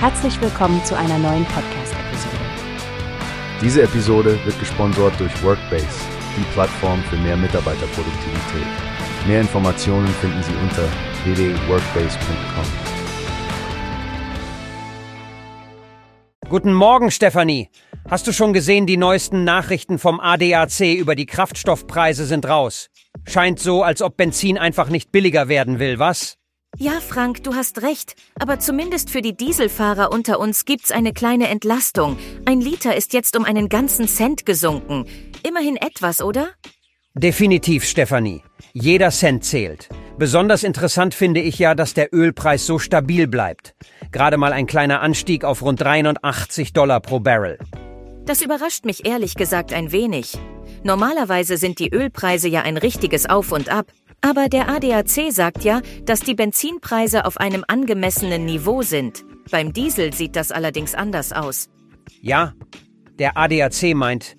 [0.00, 2.36] Herzlich willkommen zu einer neuen Podcast-Episode.
[3.60, 5.88] Diese Episode wird gesponsert durch Workbase,
[6.36, 8.68] die Plattform für mehr Mitarbeiterproduktivität.
[9.26, 10.88] Mehr Informationen finden Sie unter
[11.24, 12.64] www.workbase.com.
[16.48, 17.68] Guten Morgen, Stefanie.
[18.08, 22.88] Hast du schon gesehen, die neuesten Nachrichten vom ADAC über die Kraftstoffpreise sind raus.
[23.26, 26.38] Scheint so, als ob Benzin einfach nicht billiger werden will, was?
[26.80, 28.14] Ja, Frank, du hast recht.
[28.38, 32.16] Aber zumindest für die Dieselfahrer unter uns gibt's eine kleine Entlastung.
[32.44, 35.04] Ein Liter ist jetzt um einen ganzen Cent gesunken.
[35.46, 36.50] Immerhin etwas, oder?
[37.14, 38.44] Definitiv, Stefanie.
[38.74, 39.88] Jeder Cent zählt.
[40.18, 43.74] Besonders interessant finde ich ja, dass der Ölpreis so stabil bleibt.
[44.12, 47.58] Gerade mal ein kleiner Anstieg auf rund 83 Dollar pro Barrel.
[48.24, 50.38] Das überrascht mich ehrlich gesagt ein wenig.
[50.84, 53.86] Normalerweise sind die Ölpreise ja ein richtiges Auf und Ab.
[54.20, 59.24] Aber der ADAC sagt ja, dass die Benzinpreise auf einem angemessenen Niveau sind.
[59.50, 61.68] Beim Diesel sieht das allerdings anders aus.
[62.20, 62.54] Ja,
[63.18, 64.36] der ADAC meint,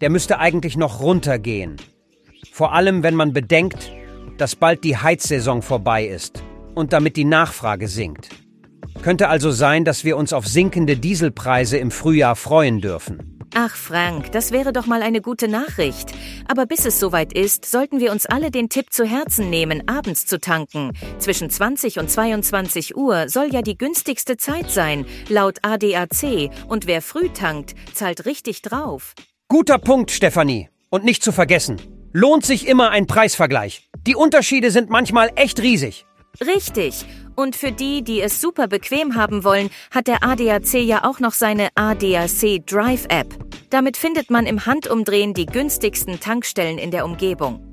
[0.00, 1.76] der müsste eigentlich noch runtergehen.
[2.52, 3.90] Vor allem, wenn man bedenkt,
[4.36, 6.42] dass bald die Heizsaison vorbei ist
[6.74, 8.28] und damit die Nachfrage sinkt.
[9.02, 13.31] Könnte also sein, dass wir uns auf sinkende Dieselpreise im Frühjahr freuen dürfen.
[13.54, 16.10] Ach Frank, das wäre doch mal eine gute Nachricht.
[16.48, 20.24] Aber bis es soweit ist, sollten wir uns alle den Tipp zu Herzen nehmen, abends
[20.24, 20.92] zu tanken.
[21.18, 26.50] Zwischen 20 und 22 Uhr soll ja die günstigste Zeit sein, laut ADAC.
[26.66, 29.14] Und wer früh tankt, zahlt richtig drauf.
[29.48, 30.70] Guter Punkt, Stefanie.
[30.88, 31.76] Und nicht zu vergessen,
[32.12, 33.90] lohnt sich immer ein Preisvergleich.
[34.06, 36.06] Die Unterschiede sind manchmal echt riesig.
[36.40, 37.04] Richtig.
[37.34, 41.32] Und für die, die es super bequem haben wollen, hat der ADAC ja auch noch
[41.32, 43.34] seine ADAC Drive App.
[43.70, 47.72] Damit findet man im Handumdrehen die günstigsten Tankstellen in der Umgebung.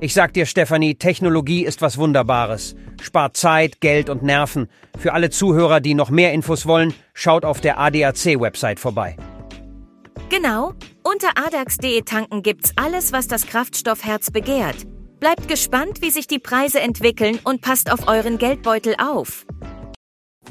[0.00, 2.76] Ich sag dir, Stefanie, Technologie ist was Wunderbares.
[3.00, 4.68] Spart Zeit, Geld und Nerven.
[4.98, 9.16] Für alle Zuhörer, die noch mehr Infos wollen, schaut auf der ADAC-Website vorbei.
[10.28, 10.74] Genau.
[11.02, 14.86] Unter adax.de tanken gibt's alles, was das Kraftstoffherz begehrt.
[15.18, 19.46] Bleibt gespannt, wie sich die Preise entwickeln und passt auf euren Geldbeutel auf.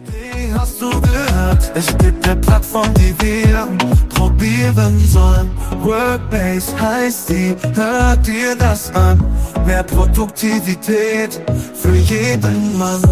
[0.05, 1.71] Wie hast du gehört?
[1.75, 3.67] Es gibt eine Plattform, die wir
[4.09, 5.51] probieren sollen.
[5.83, 9.23] Workbase heißt die, hört dir das an?
[9.67, 11.39] Mehr Produktivität
[11.75, 13.03] für jeden Mann.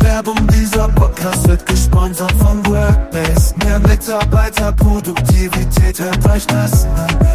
[0.00, 3.54] Werbung dieser Podcast wird gesponsert von Workbase.
[3.64, 7.26] Mehr Mitarbeiterproduktivität, hört euch das an.